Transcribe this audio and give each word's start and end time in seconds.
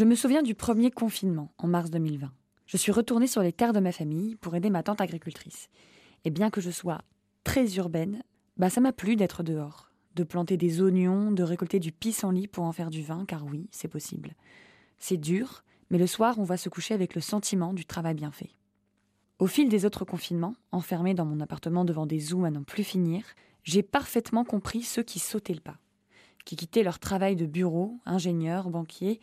Je 0.00 0.06
me 0.06 0.14
souviens 0.14 0.40
du 0.40 0.54
premier 0.54 0.90
confinement, 0.90 1.52
en 1.58 1.66
mars 1.66 1.90
2020. 1.90 2.32
Je 2.64 2.76
suis 2.78 2.90
retournée 2.90 3.26
sur 3.26 3.42
les 3.42 3.52
terres 3.52 3.74
de 3.74 3.80
ma 3.80 3.92
famille 3.92 4.34
pour 4.34 4.54
aider 4.54 4.70
ma 4.70 4.82
tante 4.82 5.02
agricultrice. 5.02 5.68
Et 6.24 6.30
bien 6.30 6.48
que 6.48 6.62
je 6.62 6.70
sois 6.70 7.02
très 7.44 7.74
urbaine, 7.76 8.22
bah 8.56 8.70
ça 8.70 8.80
m'a 8.80 8.94
plu 8.94 9.14
d'être 9.14 9.42
dehors, 9.42 9.90
de 10.16 10.24
planter 10.24 10.56
des 10.56 10.80
oignons, 10.80 11.32
de 11.32 11.42
récolter 11.42 11.80
du 11.80 11.92
pissenlit 11.92 12.48
pour 12.48 12.64
en 12.64 12.72
faire 12.72 12.88
du 12.88 13.02
vin, 13.02 13.26
car 13.26 13.44
oui, 13.44 13.68
c'est 13.72 13.88
possible. 13.88 14.36
C'est 14.96 15.18
dur, 15.18 15.64
mais 15.90 15.98
le 15.98 16.06
soir, 16.06 16.38
on 16.38 16.44
va 16.44 16.56
se 16.56 16.70
coucher 16.70 16.94
avec 16.94 17.14
le 17.14 17.20
sentiment 17.20 17.74
du 17.74 17.84
travail 17.84 18.14
bien 18.14 18.30
fait. 18.30 18.56
Au 19.38 19.48
fil 19.48 19.68
des 19.68 19.84
autres 19.84 20.06
confinements, 20.06 20.56
enfermée 20.72 21.12
dans 21.12 21.26
mon 21.26 21.40
appartement 21.40 21.84
devant 21.84 22.06
des 22.06 22.20
zooms 22.20 22.46
à 22.46 22.50
n'en 22.50 22.62
plus 22.62 22.84
finir, 22.84 23.22
j'ai 23.64 23.82
parfaitement 23.82 24.44
compris 24.44 24.82
ceux 24.82 25.02
qui 25.02 25.18
sautaient 25.18 25.52
le 25.52 25.60
pas, 25.60 25.76
qui 26.46 26.56
quittaient 26.56 26.84
leur 26.84 27.00
travail 27.00 27.36
de 27.36 27.44
bureau, 27.44 28.00
ingénieurs, 28.06 28.70
banquiers, 28.70 29.20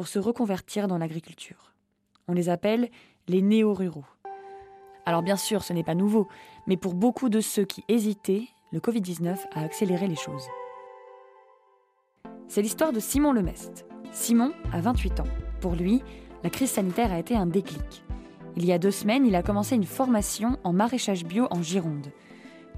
pour 0.00 0.08
se 0.08 0.18
reconvertir 0.18 0.88
dans 0.88 0.96
l'agriculture. 0.96 1.74
On 2.26 2.32
les 2.32 2.48
appelle 2.48 2.88
les 3.28 3.42
néo-ruraux. 3.42 4.06
Alors 5.04 5.20
bien 5.20 5.36
sûr, 5.36 5.62
ce 5.62 5.74
n'est 5.74 5.84
pas 5.84 5.94
nouveau, 5.94 6.26
mais 6.66 6.78
pour 6.78 6.94
beaucoup 6.94 7.28
de 7.28 7.42
ceux 7.42 7.66
qui 7.66 7.84
hésitaient, 7.86 8.48
le 8.72 8.80
Covid-19 8.80 9.36
a 9.52 9.60
accéléré 9.60 10.06
les 10.06 10.16
choses. 10.16 10.46
C'est 12.48 12.62
l'histoire 12.62 12.94
de 12.94 12.98
Simon 12.98 13.34
Lemest. 13.34 13.84
Simon 14.10 14.54
a 14.72 14.80
28 14.80 15.20
ans. 15.20 15.28
Pour 15.60 15.74
lui, 15.74 16.00
la 16.42 16.48
crise 16.48 16.70
sanitaire 16.70 17.12
a 17.12 17.18
été 17.18 17.36
un 17.36 17.44
déclic. 17.44 18.02
Il 18.56 18.64
y 18.64 18.72
a 18.72 18.78
deux 18.78 18.90
semaines, 18.90 19.26
il 19.26 19.36
a 19.36 19.42
commencé 19.42 19.74
une 19.74 19.84
formation 19.84 20.56
en 20.64 20.72
maraîchage 20.72 21.26
bio 21.26 21.46
en 21.50 21.60
Gironde. 21.62 22.06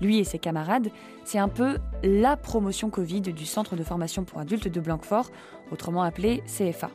Lui 0.02 0.18
et 0.18 0.24
ses 0.24 0.40
camarades, 0.40 0.90
c'est 1.24 1.38
un 1.38 1.48
peu 1.48 1.78
la 2.02 2.36
promotion 2.36 2.90
Covid 2.90 3.20
du 3.20 3.46
Centre 3.46 3.76
de 3.76 3.84
formation 3.84 4.24
pour 4.24 4.40
adultes 4.40 4.66
de 4.66 4.80
Blanquefort, 4.80 5.30
autrement 5.70 6.02
appelé 6.02 6.42
CFA. 6.46 6.90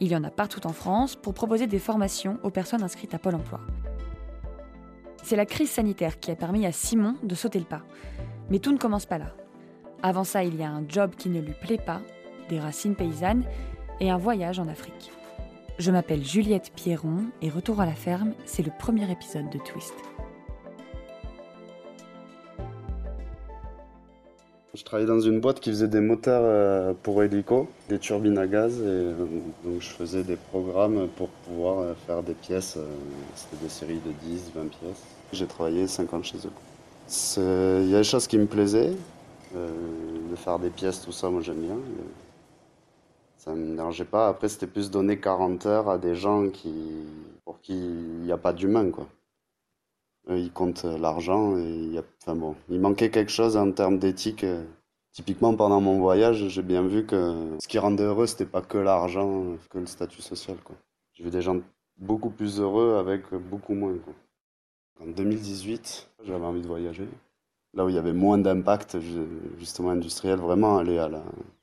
Il 0.00 0.08
y 0.08 0.16
en 0.16 0.24
a 0.24 0.30
partout 0.30 0.66
en 0.66 0.72
France 0.72 1.14
pour 1.14 1.32
proposer 1.32 1.68
des 1.68 1.78
formations 1.78 2.40
aux 2.42 2.50
personnes 2.50 2.82
inscrites 2.82 3.14
à 3.14 3.18
Pôle 3.18 3.36
emploi. 3.36 3.60
C'est 5.22 5.36
la 5.36 5.46
crise 5.46 5.70
sanitaire 5.70 6.18
qui 6.18 6.32
a 6.32 6.36
permis 6.36 6.66
à 6.66 6.72
Simon 6.72 7.14
de 7.22 7.36
sauter 7.36 7.60
le 7.60 7.64
pas. 7.64 7.82
Mais 8.50 8.58
tout 8.58 8.72
ne 8.72 8.78
commence 8.78 9.06
pas 9.06 9.18
là. 9.18 9.32
Avant 10.02 10.24
ça, 10.24 10.42
il 10.42 10.56
y 10.56 10.64
a 10.64 10.70
un 10.70 10.84
job 10.86 11.12
qui 11.16 11.28
ne 11.28 11.40
lui 11.40 11.54
plaît 11.54 11.78
pas, 11.78 12.02
des 12.48 12.58
racines 12.58 12.96
paysannes 12.96 13.44
et 14.00 14.10
un 14.10 14.18
voyage 14.18 14.58
en 14.58 14.66
Afrique. 14.66 15.12
Je 15.78 15.90
m'appelle 15.92 16.24
Juliette 16.24 16.72
Pierron 16.74 17.26
et 17.42 17.48
Retour 17.48 17.80
à 17.80 17.86
la 17.86 17.94
ferme, 17.94 18.34
c'est 18.44 18.64
le 18.64 18.72
premier 18.76 19.10
épisode 19.10 19.48
de 19.50 19.58
Twist. 19.58 19.94
Je 24.74 24.82
travaillais 24.82 25.06
dans 25.08 25.20
une 25.20 25.38
boîte 25.38 25.60
qui 25.60 25.70
faisait 25.70 25.86
des 25.86 26.00
moteurs 26.00 26.42
euh, 26.44 26.94
pour 27.00 27.22
hélico, 27.22 27.68
des 27.88 28.00
turbines 28.00 28.38
à 28.38 28.48
gaz, 28.48 28.76
et 28.80 28.84
euh, 28.84 29.14
donc 29.64 29.80
je 29.80 29.88
faisais 29.88 30.24
des 30.24 30.34
programmes 30.34 31.06
pour 31.16 31.28
pouvoir 31.28 31.78
euh, 31.78 31.94
faire 32.08 32.24
des 32.24 32.34
pièces. 32.34 32.76
C'était 33.36 33.62
des 33.62 33.68
séries 33.68 34.00
de 34.04 34.10
10, 34.10 34.50
20 34.52 34.62
pièces. 34.70 35.02
J'ai 35.32 35.46
travaillé 35.46 35.86
5 35.86 36.12
ans 36.12 36.22
chez 36.24 36.38
eux. 36.38 37.82
Il 37.84 37.88
y 37.88 37.94
a 37.94 37.98
des 37.98 38.04
choses 38.04 38.26
qui 38.26 38.36
me 38.36 38.46
plaisaient, 38.46 38.92
de 39.54 40.36
faire 40.36 40.58
des 40.58 40.70
pièces, 40.70 41.02
tout 41.02 41.12
ça, 41.12 41.30
moi 41.30 41.40
j'aime 41.40 41.60
bien. 41.60 41.76
Ça 43.36 43.52
ne 43.52 43.56
me 43.56 43.76
dérangeait 43.76 44.04
pas. 44.04 44.28
Après, 44.28 44.48
c'était 44.48 44.66
plus 44.66 44.90
donner 44.90 45.20
40 45.20 45.66
heures 45.66 45.88
à 45.88 45.98
des 45.98 46.16
gens 46.16 46.48
qui, 46.48 46.72
pour 47.44 47.60
qui 47.60 47.74
il 47.74 48.24
n'y 48.24 48.32
a 48.32 48.38
pas 48.38 48.52
d'humain, 48.52 48.90
quoi. 48.90 49.06
Euh, 50.30 50.38
ils 50.38 50.52
comptent 50.52 50.84
l'argent 50.84 51.56
et 51.58 51.68
il 51.68 52.02
enfin 52.22 52.34
bon, 52.34 52.56
il 52.70 52.80
manquait 52.80 53.10
quelque 53.10 53.32
chose 53.32 53.56
en 53.56 53.70
termes 53.72 53.98
d'éthique. 53.98 54.46
Typiquement, 55.12 55.54
pendant 55.54 55.80
mon 55.80 56.00
voyage, 56.00 56.48
j'ai 56.48 56.62
bien 56.62 56.82
vu 56.82 57.06
que 57.06 57.56
ce 57.60 57.68
qui 57.68 57.78
rendait 57.78 58.02
heureux, 58.04 58.26
c'était 58.26 58.46
pas 58.46 58.62
que 58.62 58.78
l'argent, 58.78 59.56
que 59.70 59.78
le 59.78 59.86
statut 59.86 60.22
social. 60.22 60.56
J'ai 61.12 61.22
vu 61.22 61.30
des 61.30 61.42
gens 61.42 61.60
beaucoup 61.98 62.30
plus 62.30 62.58
heureux 62.60 62.96
avec 62.96 63.32
beaucoup 63.32 63.74
moins. 63.74 63.94
En 65.00 65.06
2018, 65.06 66.08
j'avais 66.24 66.44
envie 66.44 66.62
de 66.62 66.66
voyager. 66.66 67.08
Là 67.74 67.84
où 67.84 67.88
il 67.88 67.94
y 67.94 67.98
avait 67.98 68.12
moins 68.12 68.38
d'impact, 68.38 68.98
justement, 69.58 69.90
industriel, 69.90 70.38
vraiment 70.38 70.78
aller 70.78 70.98
à, 70.98 71.10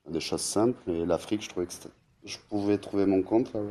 des 0.09 0.19
choses 0.19 0.41
simples. 0.41 0.77
Et 0.89 1.05
l'Afrique, 1.05 1.41
je 1.41 1.49
trouvais 1.49 1.65
que 1.65 1.73
je 2.23 2.37
pouvais 2.49 2.77
trouver 2.77 3.05
mon 3.05 3.21
compte 3.23 3.53
là-bas. 3.53 3.67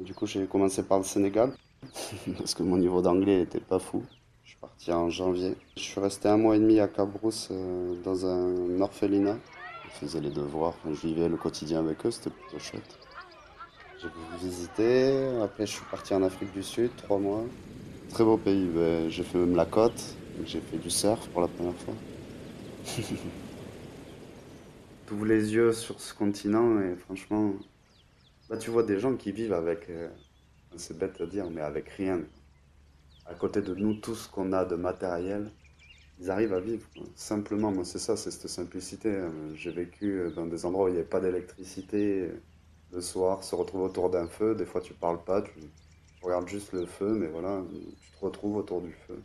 Du 0.00 0.14
coup, 0.14 0.26
j'ai 0.26 0.46
commencé 0.46 0.82
par 0.82 0.98
le 0.98 1.04
Sénégal. 1.04 1.52
parce 2.38 2.54
que 2.54 2.62
mon 2.62 2.76
niveau 2.76 3.02
d'anglais 3.02 3.38
n'était 3.38 3.60
pas 3.60 3.78
fou. 3.78 4.04
Je 4.44 4.50
suis 4.50 4.58
parti 4.58 4.92
en 4.92 5.10
janvier. 5.10 5.56
Je 5.76 5.82
suis 5.82 6.00
resté 6.00 6.28
un 6.28 6.36
mois 6.36 6.56
et 6.56 6.58
demi 6.58 6.80
à 6.80 6.88
Cabrousse 6.88 7.48
euh, 7.50 7.94
dans 8.02 8.26
un 8.26 8.80
orphelinat. 8.80 9.38
Je 9.84 9.90
faisais 10.06 10.20
les 10.20 10.30
devoirs, 10.30 10.74
je 10.86 11.06
vivais 11.06 11.28
le 11.28 11.36
quotidien 11.36 11.80
avec 11.80 12.04
eux, 12.06 12.10
c'était 12.10 12.30
plutôt 12.30 12.58
chouette. 12.58 12.98
J'ai 14.00 14.08
visité, 14.40 15.38
après 15.42 15.66
je 15.66 15.72
suis 15.72 15.84
parti 15.90 16.14
en 16.14 16.22
Afrique 16.22 16.52
du 16.52 16.62
Sud, 16.62 16.90
trois 16.96 17.18
mois. 17.18 17.44
Très 18.08 18.24
beau 18.24 18.36
pays, 18.36 18.66
ben, 18.66 19.08
j'ai 19.08 19.22
fait 19.22 19.38
même 19.38 19.54
la 19.54 19.66
côte, 19.66 20.16
j'ai 20.44 20.60
fait 20.60 20.78
du 20.78 20.90
surf 20.90 21.28
pour 21.28 21.40
la 21.40 21.48
première 21.48 21.76
fois. 21.76 21.94
Tous 25.06 25.24
les 25.24 25.54
yeux 25.54 25.72
sur 25.72 26.00
ce 26.00 26.14
continent 26.14 26.80
et 26.80 26.96
franchement, 26.96 27.52
bah, 28.48 28.56
tu 28.56 28.70
vois 28.70 28.82
des 28.82 28.98
gens 28.98 29.14
qui 29.14 29.30
vivent 29.30 29.52
avec 29.52 29.88
euh, 29.90 30.08
c'est 30.76 30.98
bête 30.98 31.20
à 31.20 31.26
dire, 31.26 31.50
mais 31.50 31.60
avec 31.60 31.88
rien. 31.90 32.20
À 33.26 33.34
côté 33.34 33.62
de 33.62 33.74
nous, 33.74 33.94
tout 33.94 34.14
ce 34.14 34.28
qu'on 34.28 34.52
a 34.52 34.64
de 34.64 34.74
matériel, 34.74 35.50
ils 36.20 36.30
arrivent 36.30 36.54
à 36.54 36.60
vivre. 36.60 36.86
Simplement, 37.14 37.72
moi, 37.72 37.84
c'est 37.84 37.98
ça, 37.98 38.16
c'est 38.16 38.30
cette 38.30 38.48
simplicité. 38.48 39.10
Hein. 39.10 39.32
J'ai 39.54 39.70
vécu 39.70 40.30
dans 40.34 40.46
des 40.46 40.64
endroits 40.66 40.86
où 40.86 40.88
il 40.88 40.92
n'y 40.92 40.98
avait 40.98 41.08
pas 41.08 41.20
d'électricité. 41.20 42.30
Le 42.92 43.00
soir, 43.00 43.42
se 43.42 43.54
retrouver 43.54 43.84
autour 43.84 44.10
d'un 44.10 44.28
feu. 44.28 44.54
Des 44.54 44.66
fois, 44.66 44.80
tu 44.80 44.92
parles 44.94 45.22
pas, 45.24 45.42
tu, 45.42 45.52
regardes 46.22 46.48
juste 46.48 46.72
le 46.72 46.86
feu, 46.86 47.14
mais 47.14 47.28
voilà, 47.28 47.62
tu 48.00 48.10
te 48.12 48.24
retrouves 48.24 48.56
autour 48.56 48.82
du 48.82 48.92
feu. 48.92 49.22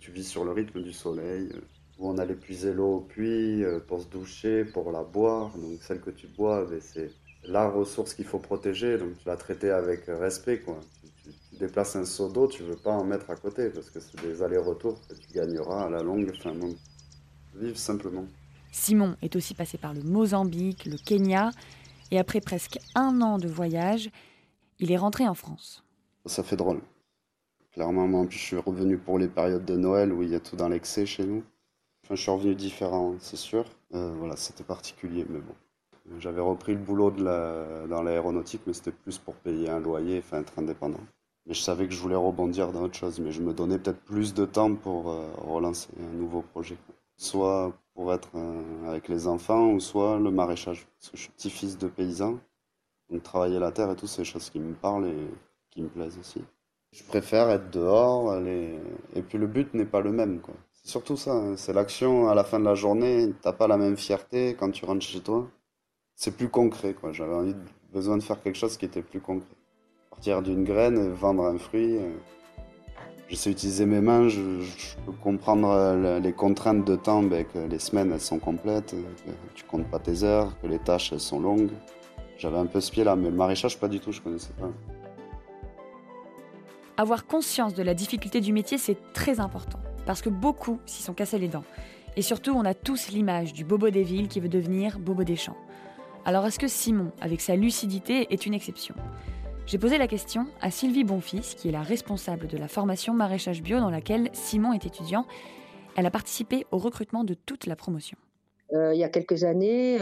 Tu 0.00 0.10
vis 0.10 0.24
sur 0.24 0.44
le 0.44 0.52
rythme 0.52 0.82
du 0.82 0.92
soleil. 0.92 1.50
Où 1.98 2.08
on 2.08 2.18
allait 2.18 2.34
puiser 2.34 2.72
l'eau 2.72 2.96
au 2.96 3.00
puits 3.00 3.62
euh, 3.62 3.78
pour 3.78 4.00
se 4.00 4.08
doucher, 4.08 4.64
pour 4.64 4.90
la 4.90 5.04
boire. 5.04 5.56
Donc, 5.56 5.80
celle 5.80 6.00
que 6.00 6.10
tu 6.10 6.26
bois, 6.26 6.64
ben, 6.64 6.80
c'est 6.80 7.12
la 7.46 7.68
ressource 7.68 8.14
qu'il 8.14 8.24
faut 8.24 8.38
protéger, 8.38 8.98
donc 8.98 9.18
tu 9.18 9.26
la 9.26 9.36
traiter 9.36 9.70
avec 9.70 10.04
respect. 10.06 10.60
Quoi. 10.60 10.80
Tu, 11.22 11.58
déplaces 11.58 11.94
un 11.96 12.04
seau 12.04 12.28
d'eau, 12.28 12.48
tu 12.48 12.62
veux 12.62 12.76
pas 12.76 12.90
en 12.90 13.04
mettre 13.04 13.30
à 13.30 13.36
côté, 13.36 13.70
parce 13.70 13.90
que 13.90 14.00
c'est 14.00 14.20
des 14.22 14.42
allers-retours 14.42 15.00
que 15.06 15.14
tu 15.14 15.32
gagneras 15.32 15.86
à 15.86 15.90
la 15.90 16.02
longue. 16.02 16.32
Enfin, 16.36 16.52
vive 17.54 17.76
simplement. 17.76 18.24
Simon 18.72 19.16
est 19.22 19.36
aussi 19.36 19.54
passé 19.54 19.78
par 19.78 19.94
le 19.94 20.02
Mozambique, 20.02 20.84
le 20.86 20.96
Kenya, 20.96 21.50
et 22.10 22.18
après 22.18 22.40
presque 22.40 22.78
un 22.96 23.20
an 23.20 23.38
de 23.38 23.48
voyage, 23.48 24.10
il 24.80 24.90
est 24.90 24.96
rentré 24.96 25.28
en 25.28 25.34
France. 25.34 25.84
Ça 26.26 26.42
fait 26.42 26.56
drôle. 26.56 26.80
Clairement, 27.72 28.06
moi, 28.08 28.26
je 28.30 28.38
suis 28.38 28.56
revenu 28.56 28.98
pour 28.98 29.18
les 29.18 29.28
périodes 29.28 29.64
de 29.64 29.76
Noël 29.76 30.12
où 30.12 30.22
il 30.22 30.30
y 30.30 30.34
a 30.34 30.40
tout 30.40 30.56
dans 30.56 30.68
l'excès 30.68 31.06
chez 31.06 31.24
nous. 31.24 31.44
Enfin, 32.04 32.16
je 32.16 32.22
suis 32.22 32.30
revenu 32.30 32.54
différent, 32.54 33.14
c'est 33.18 33.36
sûr. 33.36 33.64
Euh, 33.94 34.12
voilà, 34.18 34.36
c'était 34.36 34.64
particulier, 34.64 35.24
mais 35.28 35.40
bon. 35.40 35.54
J'avais 36.18 36.40
repris 36.40 36.72
le 36.72 36.80
boulot 36.80 37.10
dans 37.10 38.02
l'aéronautique, 38.02 38.62
mais 38.66 38.72
c'était 38.72 38.92
plus 38.92 39.18
pour 39.18 39.34
payer 39.34 39.70
un 39.70 39.80
loyer, 39.80 40.18
enfin 40.18 40.40
être 40.40 40.58
indépendant. 40.58 41.00
Mais 41.46 41.54
je 41.54 41.60
savais 41.60 41.86
que 41.86 41.94
je 41.94 42.00
voulais 42.00 42.16
rebondir 42.16 42.72
dans 42.72 42.82
autre 42.82 42.96
chose, 42.96 43.20
mais 43.20 43.32
je 43.32 43.42
me 43.42 43.52
donnais 43.52 43.78
peut-être 43.78 44.00
plus 44.00 44.34
de 44.34 44.44
temps 44.44 44.74
pour 44.74 45.10
euh, 45.10 45.26
relancer 45.38 45.88
un 46.00 46.14
nouveau 46.14 46.42
projet. 46.42 46.76
Soit 47.16 47.72
pour 47.94 48.12
être 48.12 48.30
euh, 48.34 48.88
avec 48.88 49.08
les 49.08 49.26
enfants, 49.26 49.70
ou 49.70 49.80
soit 49.80 50.18
le 50.18 50.30
maraîchage. 50.30 50.86
Parce 50.98 51.10
que 51.10 51.16
je 51.16 51.22
suis 51.22 51.32
petit-fils 51.32 51.78
de 51.78 51.88
paysan, 51.88 52.38
donc 53.10 53.22
travailler 53.22 53.58
la 53.58 53.72
terre 53.72 53.90
et 53.90 53.96
tout, 53.96 54.06
c'est 54.06 54.22
des 54.22 54.28
choses 54.28 54.50
qui 54.50 54.58
me 54.58 54.74
parlent 54.74 55.06
et 55.06 55.28
qui 55.70 55.82
me 55.82 55.88
plaisent 55.88 56.18
aussi. 56.18 56.42
Je 56.92 57.02
préfère 57.02 57.50
être 57.50 57.70
dehors, 57.70 58.36
et 58.36 59.22
puis 59.28 59.36
le 59.36 59.48
but 59.48 59.74
n'est 59.74 59.84
pas 59.84 60.00
le 60.00 60.12
même. 60.12 60.40
C'est 60.72 60.90
surtout 60.90 61.16
ça, 61.16 61.32
hein. 61.32 61.56
c'est 61.56 61.72
l'action 61.72 62.28
à 62.28 62.34
la 62.34 62.44
fin 62.44 62.60
de 62.60 62.64
la 62.64 62.76
journée, 62.76 63.34
t'as 63.42 63.52
pas 63.52 63.66
la 63.66 63.76
même 63.76 63.96
fierté 63.96 64.54
quand 64.54 64.70
tu 64.70 64.84
rentres 64.84 65.04
chez 65.04 65.20
toi 65.20 65.48
c'est 66.16 66.36
plus 66.36 66.48
concret. 66.48 66.94
quoi. 66.94 67.12
J'avais 67.12 67.54
besoin 67.92 68.16
de 68.16 68.22
faire 68.22 68.42
quelque 68.42 68.56
chose 68.56 68.76
qui 68.76 68.84
était 68.84 69.02
plus 69.02 69.20
concret. 69.20 69.48
Partir 70.10 70.42
d'une 70.42 70.64
graine, 70.64 71.12
vendre 71.12 71.44
un 71.44 71.58
fruit. 71.58 71.96
Euh, 71.96 72.10
je 73.28 73.36
sais 73.36 73.50
utiliser 73.50 73.86
mes 73.86 74.00
mains, 74.00 74.28
je, 74.28 74.60
peux 75.06 75.12
comprendre 75.12 75.68
euh, 75.68 76.20
les 76.20 76.32
contraintes 76.32 76.84
de 76.84 76.94
temps, 76.94 77.22
ben, 77.22 77.44
que 77.44 77.58
les 77.58 77.78
semaines 77.78 78.12
elles 78.12 78.20
sont 78.20 78.38
complètes, 78.38 78.90
que 78.90 79.30
tu 79.54 79.64
comptes 79.64 79.88
pas 79.88 79.98
tes 79.98 80.22
heures, 80.22 80.58
que 80.60 80.66
les 80.66 80.78
tâches 80.78 81.16
sont 81.16 81.40
longues. 81.40 81.70
J'avais 82.36 82.58
un 82.58 82.66
peu 82.66 82.80
ce 82.80 82.90
pied 82.90 83.02
là, 83.02 83.16
mais 83.16 83.30
le 83.30 83.36
maraîchage 83.36 83.78
pas 83.78 83.88
du 83.88 83.98
tout, 83.98 84.12
je 84.12 84.20
connaissais 84.20 84.52
pas. 84.60 84.70
Avoir 86.96 87.26
conscience 87.26 87.74
de 87.74 87.82
la 87.82 87.94
difficulté 87.94 88.40
du 88.40 88.52
métier, 88.52 88.78
c'est 88.78 89.12
très 89.14 89.40
important, 89.40 89.80
parce 90.06 90.20
que 90.20 90.28
beaucoup 90.28 90.78
s'y 90.86 91.02
sont 91.02 91.14
cassés 91.14 91.38
les 91.38 91.48
dents. 91.48 91.64
Et 92.16 92.22
surtout, 92.22 92.52
on 92.52 92.64
a 92.64 92.74
tous 92.74 93.08
l'image 93.08 93.52
du 93.52 93.64
bobo 93.64 93.90
des 93.90 94.04
villes 94.04 94.28
qui 94.28 94.38
veut 94.38 94.48
devenir 94.48 94.98
bobo 95.00 95.24
des 95.24 95.34
champs. 95.34 95.56
Alors 96.26 96.46
est-ce 96.46 96.58
que 96.58 96.68
Simon, 96.68 97.12
avec 97.20 97.42
sa 97.42 97.54
lucidité, 97.54 98.32
est 98.32 98.46
une 98.46 98.54
exception? 98.54 98.94
J'ai 99.66 99.76
posé 99.76 99.98
la 99.98 100.06
question 100.06 100.46
à 100.62 100.70
Sylvie 100.70 101.04
Bonfils, 101.04 101.54
qui 101.54 101.68
est 101.68 101.72
la 101.72 101.82
responsable 101.82 102.46
de 102.46 102.56
la 102.56 102.66
formation 102.66 103.12
maraîchage 103.12 103.62
bio 103.62 103.78
dans 103.78 103.90
laquelle 103.90 104.30
Simon 104.32 104.72
est 104.72 104.86
étudiant. 104.86 105.26
Elle 105.96 106.06
a 106.06 106.10
participé 106.10 106.66
au 106.70 106.78
recrutement 106.78 107.24
de 107.24 107.34
toute 107.34 107.66
la 107.66 107.76
promotion. 107.76 108.16
il 108.72 108.96
y 108.96 109.04
a 109.04 109.10
quelques 109.10 109.44
années, 109.44 109.98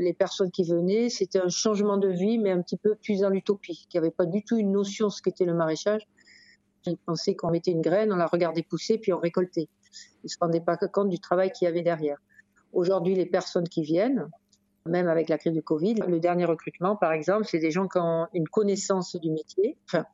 les 0.00 0.12
personnes 0.12 0.50
qui 0.50 0.64
venaient, 0.64 1.08
c'était 1.08 1.38
un 1.38 1.48
changement 1.48 1.98
de 1.98 2.08
vie, 2.08 2.38
mais 2.38 2.50
un 2.50 2.62
petit 2.62 2.76
peu 2.76 2.96
plus 2.96 3.20
dans 3.20 3.30
l'utopie, 3.30 3.86
qui 3.88 3.96
avait 3.96 4.10
pas 4.10 4.26
du 4.26 4.42
tout 4.42 4.56
une 4.56 4.72
notion 4.72 5.06
de 5.06 5.12
ce 5.12 5.22
qu'était 5.22 5.44
le 5.44 5.54
maraîchage. 5.54 6.02
Ils 6.84 6.96
pensaient 6.96 7.36
qu'on 7.36 7.52
mettait 7.52 7.70
une 7.70 7.80
graine, 7.80 8.12
on 8.12 8.16
la 8.16 8.26
regardait 8.26 8.64
pousser, 8.64 8.98
puis 8.98 9.12
on 9.12 9.20
récoltait. 9.20 9.68
Ils 10.24 10.30
se 10.30 10.36
rendaient 10.40 10.60
pas 10.60 10.76
compte 10.76 11.10
du 11.10 11.20
travail 11.20 11.52
qu'il 11.52 11.66
y 11.66 11.68
avait 11.68 11.82
derrière. 11.82 12.18
Aujourd'hui, 12.72 13.14
les 13.14 13.26
personnes 13.26 13.68
qui 13.68 13.82
viennent, 13.82 14.28
même 14.86 15.08
avec 15.08 15.28
la 15.28 15.38
crise 15.38 15.52
du 15.52 15.62
Covid, 15.62 15.94
le 16.08 16.20
dernier 16.20 16.44
recrutement, 16.44 16.96
par 16.96 17.12
exemple, 17.12 17.44
c'est 17.46 17.58
des 17.58 17.70
gens 17.70 17.86
qui 17.86 17.98
ont 17.98 18.26
une 18.34 18.48
connaissance 18.48 19.16
du 19.16 19.30
métier. 19.30 19.76
Enfin, 19.86 20.04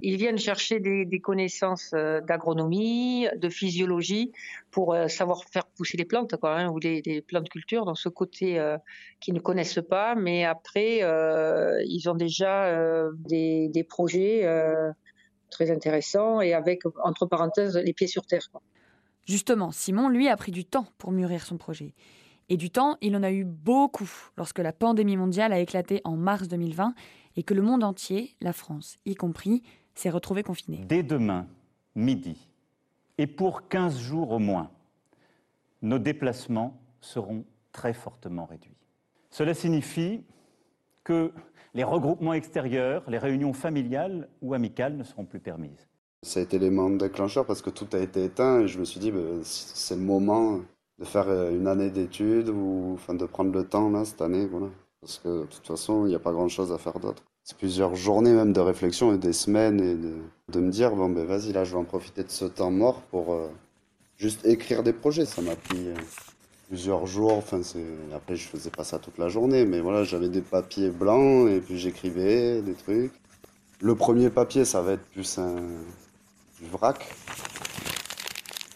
ils 0.00 0.16
viennent 0.16 0.38
chercher 0.38 0.80
des, 0.80 1.20
connaissances 1.20 1.92
euh, 1.94 2.20
d'agronomie, 2.20 3.26
de 3.36 3.48
physiologie, 3.48 4.32
pour 4.70 4.92
euh, 4.92 5.08
savoir 5.08 5.44
faire 5.44 5.66
pousser 5.66 5.96
les 5.96 6.04
plantes, 6.04 6.34
hein, 6.42 6.68
ou 6.70 6.80
des, 6.80 7.00
des, 7.00 7.22
plantes 7.22 7.48
culture, 7.48 7.84
dans 7.84 7.94
ce 7.94 8.08
côté 8.08 8.58
euh, 8.58 8.76
qu'ils 9.20 9.34
ne 9.34 9.40
connaissent 9.40 9.80
pas. 9.88 10.14
Mais 10.14 10.44
après, 10.44 10.98
ils 11.86 12.08
ont 12.08 12.14
déjà 12.14 13.08
des, 13.14 13.86
projets 13.88 14.46
très 15.50 15.70
intéressants 15.70 16.40
et 16.40 16.52
avec, 16.52 16.82
entre 17.02 17.26
parenthèses, 17.26 17.76
les 17.76 17.92
pieds 17.92 18.08
sur 18.08 18.26
terre. 18.26 18.48
Justement, 19.26 19.70
Simon, 19.70 20.08
lui, 20.08 20.28
a 20.28 20.36
pris 20.36 20.52
du 20.52 20.64
temps 20.64 20.86
pour 20.98 21.12
mûrir 21.12 21.46
son 21.46 21.56
projet. 21.56 21.94
Et 22.48 22.56
du 22.56 22.70
temps, 22.70 22.96
il 23.00 23.16
en 23.16 23.22
a 23.22 23.32
eu 23.32 23.44
beaucoup 23.44 24.10
lorsque 24.36 24.58
la 24.58 24.72
pandémie 24.72 25.16
mondiale 25.16 25.52
a 25.52 25.58
éclaté 25.58 26.00
en 26.04 26.16
mars 26.16 26.48
2020 26.48 26.94
et 27.36 27.42
que 27.42 27.54
le 27.54 27.62
monde 27.62 27.84
entier, 27.84 28.34
la 28.40 28.52
France 28.52 28.98
y 29.06 29.14
compris, 29.14 29.62
s'est 29.94 30.10
retrouvé 30.10 30.42
confiné. 30.42 30.84
Dès 30.86 31.02
demain, 31.02 31.46
midi, 31.94 32.48
et 33.18 33.26
pour 33.26 33.68
15 33.68 33.98
jours 33.98 34.32
au 34.32 34.38
moins, 34.38 34.70
nos 35.82 35.98
déplacements 35.98 36.80
seront 37.00 37.44
très 37.72 37.92
fortement 37.92 38.44
réduits. 38.46 38.76
Cela 39.30 39.54
signifie 39.54 40.22
que 41.02 41.32
les 41.74 41.84
regroupements 41.84 42.34
extérieurs, 42.34 43.02
les 43.08 43.18
réunions 43.18 43.52
familiales 43.52 44.28
ou 44.42 44.54
amicales 44.54 44.96
ne 44.96 45.02
seront 45.02 45.24
plus 45.24 45.40
permises. 45.40 45.88
Ça 46.22 46.40
a 46.40 46.42
été 46.42 46.58
l'élément 46.58 46.88
déclencheur 46.88 47.44
parce 47.44 47.60
que 47.60 47.70
tout 47.70 47.88
a 47.92 47.98
été 47.98 48.24
éteint 48.24 48.60
et 48.60 48.68
je 48.68 48.78
me 48.78 48.84
suis 48.84 49.00
dit, 49.00 49.10
bah, 49.10 49.20
c'est 49.42 49.96
le 49.96 50.00
moment 50.00 50.60
de 50.98 51.04
faire 51.04 51.28
euh, 51.28 51.50
une 51.50 51.66
année 51.66 51.90
d'études 51.90 52.48
ou 52.48 52.92
enfin, 52.94 53.14
de 53.14 53.26
prendre 53.26 53.52
le 53.52 53.64
temps 53.64 53.90
là, 53.90 54.04
cette 54.04 54.22
année. 54.22 54.46
Voilà. 54.46 54.68
Parce 55.00 55.18
que 55.18 55.42
de 55.42 55.46
toute 55.46 55.66
façon, 55.66 56.06
il 56.06 56.10
n'y 56.10 56.14
a 56.14 56.20
pas 56.20 56.32
grand-chose 56.32 56.72
à 56.72 56.78
faire 56.78 56.98
d'autre. 56.98 57.22
C'est 57.42 57.58
plusieurs 57.58 57.94
journées 57.94 58.32
même 58.32 58.54
de 58.54 58.60
réflexion 58.60 59.12
et 59.12 59.18
des 59.18 59.34
semaines 59.34 59.78
et 59.80 59.94
de, 59.94 60.14
de 60.48 60.60
me 60.60 60.70
dire, 60.70 60.96
bon 60.96 61.10
ben 61.10 61.26
vas-y, 61.26 61.52
là 61.52 61.64
je 61.64 61.72
vais 61.72 61.78
en 61.78 61.84
profiter 61.84 62.24
de 62.24 62.30
ce 62.30 62.46
temps 62.46 62.70
mort 62.70 63.02
pour 63.10 63.34
euh, 63.34 63.48
juste 64.16 64.46
écrire 64.46 64.82
des 64.82 64.94
projets. 64.94 65.26
Ça 65.26 65.42
m'a 65.42 65.54
pris 65.54 65.88
euh, 65.88 65.94
plusieurs 66.68 67.04
jours, 67.04 67.34
enfin 67.34 67.60
après 68.14 68.36
je 68.36 68.48
faisais 68.48 68.70
pas 68.70 68.82
ça 68.82 68.98
toute 68.98 69.18
la 69.18 69.28
journée, 69.28 69.66
mais 69.66 69.80
voilà, 69.80 70.04
j'avais 70.04 70.30
des 70.30 70.40
papiers 70.40 70.88
blancs 70.88 71.50
et 71.50 71.60
puis 71.60 71.76
j'écrivais 71.76 72.62
des 72.62 72.72
trucs. 72.72 73.12
Le 73.82 73.94
premier 73.94 74.30
papier, 74.30 74.64
ça 74.64 74.80
va 74.80 74.92
être 74.92 75.06
plus 75.08 75.36
un 75.36 75.56
du 76.58 76.66
vrac. 76.70 77.06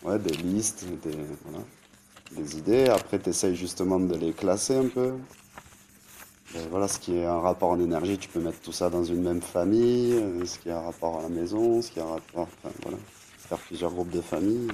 Ouais, 0.05 0.19
des 0.19 0.37
listes, 0.37 0.85
des, 1.03 1.11
voilà, 1.45 1.65
des 2.33 2.59
idées. 2.59 2.89
Après, 2.89 3.19
tu 3.19 3.31
essayes 3.31 3.57
justement 3.57 4.01
de 4.01 4.15
les 4.15 4.33
classer 4.33 4.77
un 4.77 4.89
peu. 4.89 5.15
Et 6.55 6.67
voilà, 6.71 6.89
ce 6.89 6.99
qui 6.99 7.17
est 7.17 7.27
un 7.27 7.41
rapport 7.41 7.71
en 7.71 7.81
énergie, 7.81 8.17
tu 8.19 8.29
peux 8.29 8.41
mettre 8.41 8.61
tout 8.61 8.73
ça 8.73 8.89
dans 8.89 9.05
une 9.05 9.23
même 9.23 9.43
famille. 9.43 10.15
Ce 10.47 10.59
qui 10.59 10.71
est 10.71 10.73
un 10.73 10.81
rapport 10.81 11.19
à 11.19 11.23
la 11.23 11.29
maison, 11.29 11.83
ce 11.83 11.91
qui 11.91 11.99
est 11.99 12.03
un 12.03 12.07
rapport. 12.07 12.49
Enfin, 12.63 12.75
voilà, 12.83 12.99
faire 13.39 13.59
plusieurs 13.59 13.93
groupes 13.93 14.11
de 14.11 14.21
famille. 14.21 14.69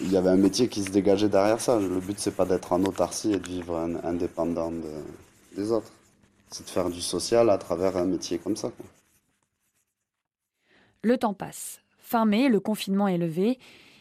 Il 0.00 0.10
y 0.10 0.16
avait 0.16 0.30
un 0.30 0.36
métier 0.36 0.68
qui 0.68 0.82
se 0.82 0.90
dégageait 0.90 1.28
derrière 1.28 1.60
ça. 1.60 1.78
Le 1.78 2.00
but, 2.00 2.18
c'est 2.18 2.34
pas 2.34 2.44
d'être 2.44 2.72
en 2.72 2.82
autarcie 2.84 3.32
et 3.32 3.38
de 3.38 3.46
vivre 3.46 3.76
indépendant 4.02 4.70
de, 4.72 4.90
des 5.56 5.70
autres. 5.70 5.92
C'est 6.50 6.64
de 6.64 6.70
faire 6.70 6.90
du 6.90 7.00
social 7.00 7.50
à 7.50 7.58
travers 7.58 7.96
un 7.96 8.04
métier 8.04 8.38
comme 8.38 8.56
ça. 8.56 8.70
Le 11.02 11.18
temps 11.18 11.34
passe. 11.34 11.80
Fin 11.98 12.24
mai, 12.24 12.48
le 12.48 12.60
confinement 12.60 13.08
est 13.08 13.18
levé. 13.18 13.58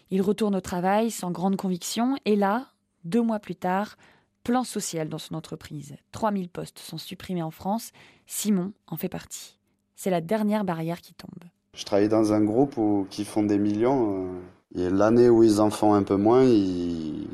Il 0.10 0.22
retourne 0.22 0.56
au 0.56 0.62
travail 0.62 1.12
sans 1.12 1.32
grande 1.32 1.56
conviction. 1.56 2.18
Et 2.26 2.36
là, 2.36 2.71
deux 3.04 3.22
mois 3.22 3.40
plus 3.40 3.56
tard, 3.56 3.98
plan 4.44 4.64
social 4.64 5.10
dans 5.10 5.18
son 5.18 5.36
entreprise. 5.36 5.96
3000 6.12 6.50
postes 6.50 6.80
sont 6.80 6.98
supprimés 6.98 7.44
en 7.44 7.52
France. 7.52 7.92
Simon 8.26 8.74
en 8.88 8.98
fait 8.98 9.10
partie. 9.10 9.58
C'est 9.96 10.10
la 10.10 10.22
dernière 10.22 10.64
barrière 10.64 11.02
qui 11.02 11.14
tombe. 11.14 11.44
Je 11.74 11.86
travaille 11.86 12.10
dans 12.10 12.34
un 12.34 12.44
groupe 12.44 12.78
où, 12.78 13.08
qui 13.10 13.24
font 13.24 13.44
des 13.44 13.58
millions. 13.58 14.30
Et 14.76 14.90
l'année 14.90 15.30
où 15.30 15.44
ils 15.44 15.62
en 15.62 15.70
font 15.70 15.94
un 15.94 16.04
peu 16.04 16.16
moins, 16.16 16.44
il 16.44 17.22
n'y 17.22 17.28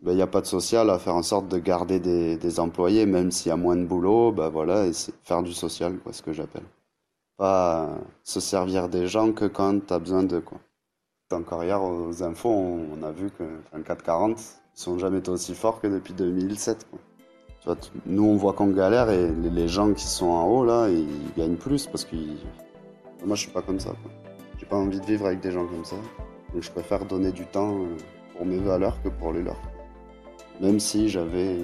ben, 0.00 0.20
a 0.20 0.26
pas 0.26 0.40
de 0.40 0.46
social 0.46 0.90
à 0.90 0.98
faire 0.98 1.14
en 1.14 1.22
sorte 1.22 1.48
de 1.48 1.58
garder 1.58 2.00
des, 2.00 2.60
employés, 2.60 3.06
même 3.06 3.30
s'il 3.30 3.50
y 3.50 3.52
a 3.52 3.56
moins 3.56 3.76
de 3.76 3.84
boulot. 3.84 4.32
Ben, 4.32 4.48
voilà, 4.48 4.86
faire 5.22 5.42
du 5.42 5.52
social, 5.52 5.98
quoi, 5.98 6.12
ce 6.12 6.22
que 6.22 6.32
j'appelle 6.32 6.64
pas 7.38 7.88
se 8.24 8.40
servir 8.40 8.88
des 8.90 9.06
gens 9.06 9.32
que 9.32 9.46
quand 9.46 9.86
tu 9.86 9.94
as 9.94 9.98
besoin 9.98 10.24
d'eux. 10.24 10.42
Quoi. 10.42 10.58
Encore 11.30 11.64
hier, 11.64 11.82
aux 11.82 12.22
infos, 12.22 12.50
on 12.50 13.02
a 13.02 13.12
vu 13.12 13.30
enfin, 13.70 13.82
440 13.82 14.38
sont 14.78 14.96
jamais 14.96 15.28
aussi 15.28 15.54
forts 15.54 15.80
que 15.80 15.88
depuis 15.88 16.14
2007. 16.14 16.86
Quoi. 17.64 17.76
Nous, 18.06 18.24
on 18.24 18.36
voit 18.36 18.52
qu'on 18.52 18.68
galère 18.68 19.10
et 19.10 19.28
les 19.28 19.66
gens 19.66 19.92
qui 19.92 20.06
sont 20.06 20.26
en 20.28 20.46
haut, 20.46 20.64
là, 20.64 20.88
ils 20.88 21.32
gagnent 21.36 21.56
plus 21.56 21.86
parce 21.86 22.04
que 22.04 22.14
moi, 23.26 23.34
je 23.34 23.42
suis 23.42 23.50
pas 23.50 23.62
comme 23.62 23.80
ça. 23.80 23.90
J'ai 24.58 24.66
pas 24.66 24.76
envie 24.76 25.00
de 25.00 25.04
vivre 25.04 25.26
avec 25.26 25.40
des 25.40 25.50
gens 25.50 25.66
comme 25.66 25.84
ça. 25.84 25.96
Donc, 26.54 26.62
je 26.62 26.70
préfère 26.70 27.04
donner 27.04 27.32
du 27.32 27.44
temps 27.44 27.74
euh, 27.82 27.96
pour 28.36 28.46
mes 28.46 28.58
valeurs 28.58 29.02
que 29.02 29.08
pour 29.08 29.32
les 29.32 29.42
leurs. 29.42 29.60
Même 30.60 30.78
si 30.78 31.08
j'avais 31.08 31.56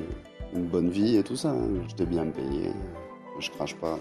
une 0.52 0.66
bonne 0.66 0.90
vie 0.90 1.16
et 1.16 1.22
tout 1.22 1.37
ça, 1.37 1.50
hein. 1.50 1.69
j'étais 1.88 2.06
bien 2.06 2.26
payé, 2.26 2.72
je 3.38 3.50
crache 3.50 3.76
pas. 3.76 3.96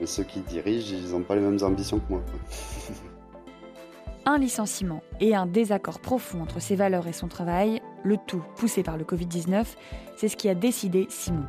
Mais 0.00 0.06
ceux 0.06 0.24
qui 0.24 0.40
dirigent, 0.40 0.94
ils 0.94 1.12
n'ont 1.12 1.22
pas 1.22 1.36
les 1.36 1.42
mêmes 1.42 1.62
ambitions 1.62 2.00
que 2.00 2.10
moi. 2.10 2.22
un 4.26 4.38
licenciement 4.38 5.02
et 5.20 5.36
un 5.36 5.46
désaccord 5.46 6.00
profond 6.00 6.42
entre 6.42 6.60
ses 6.60 6.74
valeurs 6.74 7.06
et 7.06 7.12
son 7.12 7.28
travail, 7.28 7.80
le 8.06 8.16
tout 8.16 8.42
poussé 8.56 8.82
par 8.82 8.96
le 8.96 9.04
Covid-19, 9.04 9.66
c'est 10.16 10.28
ce 10.28 10.36
qui 10.36 10.48
a 10.48 10.54
décidé 10.54 11.06
Simon. 11.10 11.46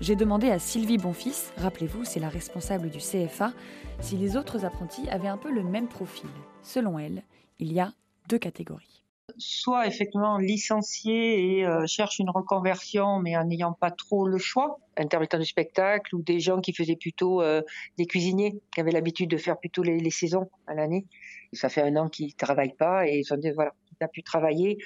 J'ai 0.00 0.14
demandé 0.14 0.48
à 0.48 0.60
Sylvie 0.60 0.96
Bonfils, 0.96 1.52
rappelez-vous, 1.56 2.04
c'est 2.04 2.20
la 2.20 2.28
responsable 2.28 2.88
du 2.88 2.98
CFA, 2.98 3.52
si 4.00 4.16
les 4.16 4.36
autres 4.36 4.64
apprentis 4.64 5.08
avaient 5.10 5.28
un 5.28 5.36
peu 5.36 5.50
le 5.50 5.64
même 5.64 5.88
profil. 5.88 6.30
Selon 6.62 6.98
elle, 6.98 7.24
il 7.58 7.72
y 7.72 7.80
a 7.80 7.92
deux 8.28 8.38
catégories 8.38 9.02
soit 9.36 9.86
effectivement 9.86 10.38
licencié 10.38 11.58
et 11.58 11.66
euh, 11.66 11.86
cherche 11.86 12.18
une 12.18 12.30
reconversion, 12.30 13.20
mais 13.20 13.36
en 13.36 13.44
n'ayant 13.44 13.72
pas 13.72 13.90
trop 13.90 14.26
le 14.26 14.38
choix, 14.38 14.78
intermittent 14.96 15.36
du 15.36 15.44
spectacle 15.44 16.14
ou 16.16 16.22
des 16.22 16.40
gens 16.40 16.60
qui 16.60 16.72
faisaient 16.72 16.96
plutôt 16.96 17.42
euh, 17.42 17.62
des 17.98 18.06
cuisiniers, 18.06 18.58
qui 18.74 18.80
avaient 18.80 18.90
l'habitude 18.90 19.30
de 19.30 19.36
faire 19.36 19.58
plutôt 19.58 19.82
les, 19.82 19.98
les 19.98 20.10
saisons 20.10 20.50
à 20.66 20.74
l'année. 20.74 21.04
Ça 21.52 21.68
fait 21.68 21.82
un 21.82 21.94
an 21.96 22.08
qu'ils 22.08 22.34
travaillent 22.34 22.74
pas 22.74 23.06
et 23.06 23.18
ils 23.18 23.32
ont 23.32 23.36
dit 23.36 23.50
voilà, 23.50 23.74
il 24.00 24.04
a 24.04 24.08
pu 24.08 24.22
travailler 24.22 24.78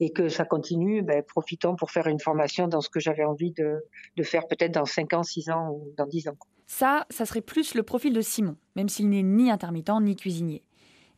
et 0.00 0.10
que 0.10 0.28
ça 0.28 0.44
continue, 0.44 1.02
ben, 1.02 1.22
profitons 1.22 1.76
pour 1.76 1.90
faire 1.90 2.06
une 2.06 2.20
formation 2.20 2.68
dans 2.68 2.80
ce 2.80 2.88
que 2.88 3.00
j'avais 3.00 3.24
envie 3.24 3.52
de, 3.52 3.84
de 4.16 4.22
faire 4.22 4.46
peut-être 4.48 4.72
dans 4.72 4.84
5 4.84 5.12
ans, 5.14 5.22
6 5.22 5.50
ans 5.50 5.70
ou 5.70 5.92
dans 5.96 6.06
10 6.06 6.28
ans. 6.28 6.36
Ça, 6.66 7.06
ça 7.10 7.26
serait 7.26 7.42
plus 7.42 7.74
le 7.74 7.82
profil 7.82 8.12
de 8.12 8.20
Simon, 8.20 8.56
même 8.76 8.88
s'il 8.88 9.08
n'est 9.08 9.22
ni 9.22 9.50
intermittent 9.50 9.90
ni 10.00 10.16
cuisinier. 10.16 10.62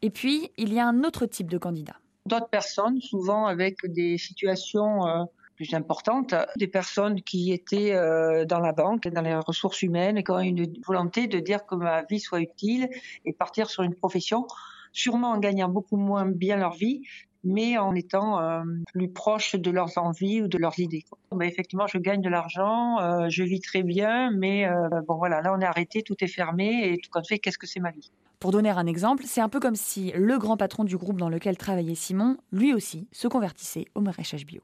Et 0.03 0.11
puis, 0.11 0.51
il 0.57 0.75
y 0.75 0.79
a 0.79 0.87
un 0.87 1.05
autre 1.05 1.27
type 1.27 1.51
de 1.51 1.59
candidat 1.59 1.97
d'autres 2.27 2.49
personnes, 2.49 3.01
souvent 3.01 3.47
avec 3.47 3.79
des 3.87 4.19
situations 4.19 5.07
euh, 5.07 5.25
plus 5.55 5.73
importantes, 5.75 6.35
des 6.59 6.67
personnes 6.67 7.23
qui 7.23 7.53
étaient 7.53 7.95
euh, 7.95 8.45
dans 8.45 8.61
la 8.61 8.73
banque, 8.73 9.09
dans 9.09 9.23
les 9.23 9.35
ressources 9.35 9.83
humaines, 9.83 10.19
et 10.19 10.25
qui 10.25 10.31
ont 10.31 10.41
une 10.41 10.67
volonté 10.87 11.29
de 11.29 11.39
dire 11.39 11.65
que 11.65 11.77
ma 11.77 12.03
vie 12.03 12.21
soit 12.21 12.41
utile 12.41 12.91
et 13.25 13.33
partir 13.33 13.71
sur 13.71 13.83
une 13.83 13.95
profession, 13.95 14.47
sûrement 14.93 15.31
en 15.31 15.39
gagnant 15.39 15.69
beaucoup 15.69 15.97
moins 15.97 16.27
bien 16.27 16.57
leur 16.57 16.75
vie, 16.75 17.03
mais 17.47 17.79
en 17.79 17.95
étant 17.95 18.41
euh, 18.41 18.63
plus 18.93 19.09
proche 19.09 19.55
de 19.55 19.71
leurs 19.71 19.97
envies 19.99 20.43
ou 20.43 20.49
de 20.49 20.59
leurs 20.59 20.79
idées. 20.81 21.05
Ben, 21.31 21.49
effectivement, 21.49 21.87
je 21.87 21.99
gagne 21.99 22.21
de 22.21 22.29
l'argent, 22.29 23.01
euh, 23.01 23.29
je 23.31 23.45
vis 23.45 23.61
très 23.61 23.85
bien, 23.85 24.31
mais 24.33 24.67
euh, 24.67 24.89
bon 25.07 25.15
voilà, 25.15 25.41
là 25.41 25.55
on 25.57 25.61
est 25.61 25.65
arrêté, 25.65 26.03
tout 26.03 26.17
est 26.21 26.27
fermé, 26.27 26.93
et 26.93 26.99
tout 26.99 27.09
compte 27.11 27.27
fait, 27.27 27.39
qu'est-ce 27.39 27.57
que 27.57 27.67
c'est 27.67 27.81
ma 27.81 27.93
vie? 27.93 28.11
Pour 28.41 28.51
donner 28.51 28.71
un 28.71 28.87
exemple, 28.87 29.23
c'est 29.27 29.41
un 29.41 29.49
peu 29.49 29.61
comme 29.61 29.77
si 29.77 30.13
le 30.15 30.39
grand 30.39 30.57
patron 30.57 30.85
du 30.85 30.97
groupe 30.97 31.19
dans 31.19 31.31
lequel 31.31 31.57
travaillait 31.57 31.95
Simon, 31.95 32.37
lui 32.53 32.75
aussi, 32.75 33.07
se 33.13 33.29
convertissait 33.29 33.87
au 33.95 34.01
maraîchage 34.01 34.45
bio. 34.45 34.61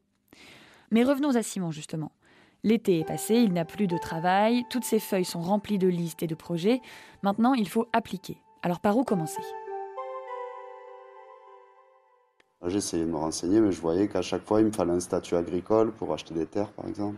Mais 0.90 1.04
revenons 1.04 1.36
à 1.36 1.42
Simon 1.42 1.70
justement. 1.70 2.12
L'été 2.64 3.00
est 3.00 3.04
passé, 3.04 3.36
il 3.36 3.52
n'a 3.52 3.64
plus 3.64 3.86
de 3.86 3.96
travail, 3.96 4.64
toutes 4.70 4.84
ses 4.84 5.00
feuilles 5.00 5.24
sont 5.24 5.40
remplies 5.40 5.78
de 5.78 5.88
listes 5.88 6.22
et 6.22 6.28
de 6.28 6.34
projets. 6.34 6.80
Maintenant, 7.22 7.54
il 7.54 7.68
faut 7.68 7.88
appliquer. 7.92 8.36
Alors 8.62 8.80
par 8.80 8.96
où 8.96 9.04
commencer? 9.04 9.40
J'ai 12.68 12.78
essayé 12.78 13.04
de 13.04 13.10
me 13.10 13.16
renseigner, 13.16 13.60
mais 13.60 13.72
je 13.72 13.80
voyais 13.80 14.08
qu'à 14.08 14.22
chaque 14.22 14.44
fois, 14.44 14.60
il 14.60 14.66
me 14.66 14.72
fallait 14.72 14.92
un 14.92 15.00
statut 15.00 15.34
agricole 15.34 15.90
pour 15.92 16.12
acheter 16.12 16.34
des 16.34 16.46
terres, 16.46 16.70
par 16.70 16.86
exemple, 16.86 17.16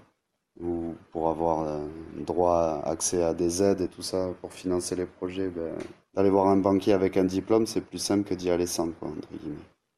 ou 0.60 0.94
pour 1.12 1.28
avoir 1.28 1.64
euh, 1.64 1.84
droit, 2.16 2.80
accès 2.84 3.22
à 3.22 3.34
des 3.34 3.62
aides 3.62 3.82
et 3.82 3.88
tout 3.88 4.02
ça, 4.02 4.30
pour 4.40 4.52
financer 4.52 4.96
les 4.96 5.06
projets. 5.06 5.48
Ben, 5.48 5.74
D'aller 6.14 6.30
voir 6.30 6.46
un 6.46 6.56
banquier 6.56 6.92
avec 6.92 7.16
un 7.16 7.24
diplôme, 7.24 7.66
c'est 7.66 7.80
plus 7.80 7.98
simple 7.98 8.28
que 8.28 8.34
d'y 8.34 8.48
aller 8.48 8.66
sans, 8.66 8.88
quoi. 8.88 9.10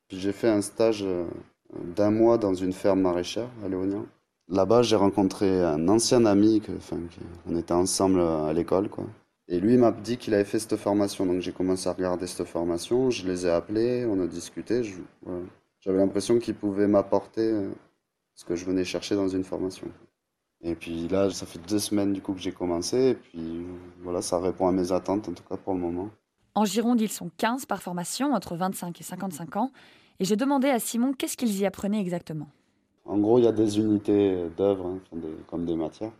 Puis 0.08 0.18
j'ai 0.18 0.32
fait 0.32 0.48
un 0.48 0.62
stage 0.62 1.02
euh, 1.04 1.26
d'un 1.94 2.10
mois 2.10 2.38
dans 2.38 2.54
une 2.54 2.72
ferme 2.72 3.02
maraîchère 3.02 3.48
à 3.64 3.68
Léognan. 3.68 4.06
Là-bas, 4.48 4.82
j'ai 4.82 4.96
rencontré 4.96 5.62
un 5.62 5.88
ancien 5.88 6.24
ami, 6.24 6.60
que, 6.60 6.72
enfin, 6.72 6.98
on 7.48 7.56
était 7.56 7.74
ensemble 7.74 8.20
à 8.20 8.52
l'école, 8.52 8.88
quoi. 8.88 9.04
Et 9.48 9.60
lui 9.60 9.76
m'a 9.76 9.92
dit 9.92 10.16
qu'il 10.16 10.34
avait 10.34 10.44
fait 10.44 10.58
cette 10.58 10.76
formation, 10.76 11.24
donc 11.24 11.40
j'ai 11.40 11.52
commencé 11.52 11.88
à 11.88 11.92
regarder 11.92 12.26
cette 12.26 12.46
formation, 12.46 13.10
je 13.10 13.26
les 13.26 13.46
ai 13.46 13.50
appelés, 13.50 14.04
on 14.04 14.20
a 14.20 14.26
discuté, 14.26 14.82
j'avais 15.80 15.98
l'impression 15.98 16.38
qu'il 16.40 16.54
pouvait 16.56 16.88
m'apporter 16.88 17.52
euh, 17.52 17.70
ce 18.34 18.44
que 18.44 18.56
je 18.56 18.64
venais 18.64 18.84
chercher 18.84 19.14
dans 19.14 19.28
une 19.28 19.44
formation. 19.44 19.86
Et 20.62 20.74
puis 20.74 21.06
là, 21.06 21.30
ça 21.30 21.46
fait 21.46 21.60
deux 21.60 21.78
semaines 21.78 22.12
du 22.12 22.20
coup 22.20 22.32
que 22.32 22.40
j'ai 22.40 22.50
commencé, 22.50 23.10
et 23.10 23.14
puis 23.14 23.64
voilà, 24.02 24.20
ça 24.20 24.40
répond 24.40 24.66
à 24.66 24.72
mes 24.72 24.90
attentes 24.90 25.28
en 25.28 25.32
tout 25.32 25.44
cas 25.48 25.56
pour 25.56 25.74
le 25.74 25.80
moment. 25.80 26.10
En 26.56 26.64
Gironde, 26.64 27.00
ils 27.00 27.12
sont 27.12 27.30
15 27.36 27.66
par 27.66 27.82
formation, 27.82 28.32
entre 28.32 28.56
25 28.56 29.00
et 29.00 29.04
55 29.04 29.56
ans, 29.56 29.70
et 30.18 30.24
j'ai 30.24 30.36
demandé 30.36 30.68
à 30.70 30.80
Simon 30.80 31.12
qu'est-ce 31.12 31.36
qu'ils 31.36 31.56
y 31.56 31.66
apprenaient 31.66 32.00
exactement? 32.00 32.48
En 33.04 33.18
gros, 33.18 33.38
il 33.38 33.44
y 33.44 33.48
a 33.48 33.52
des 33.52 33.78
unités 33.78 34.48
d'œuvre, 34.56 34.86
hein, 34.86 34.98
comme 35.46 35.64
des 35.64 35.76
matières. 35.76 36.10